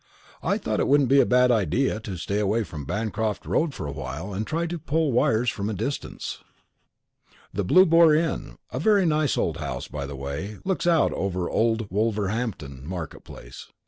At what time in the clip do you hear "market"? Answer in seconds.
12.87-13.23